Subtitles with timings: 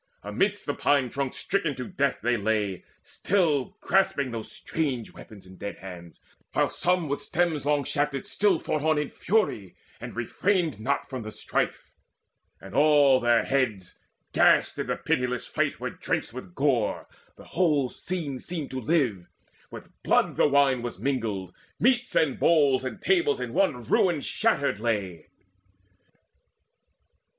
[0.23, 5.57] Amidst the pine trunks stricken to death they lay Still grasping those strange weapons in
[5.57, 6.19] dead hands,
[6.53, 11.21] While some with stems long shafted still fought on In fury, and refrained not from
[11.21, 11.91] the strife;
[12.59, 13.99] And all their heads,
[14.33, 19.27] gashed in the pitiless fight, Were drenched with gore the whole scene seemed to live
[19.69, 24.79] With blood the wine was mingled: meats and bowls And tables in one ruin shattered
[24.79, 25.27] lay.